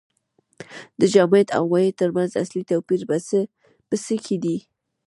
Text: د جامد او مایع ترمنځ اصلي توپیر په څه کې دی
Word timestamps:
د 0.99 1.01
جامد 1.13 1.47
او 1.57 1.63
مایع 1.71 1.91
ترمنځ 1.99 2.31
اصلي 2.43 2.63
توپیر 2.69 3.01
په 3.89 3.95
څه 4.05 4.15
کې 4.25 4.35
دی 4.43 4.57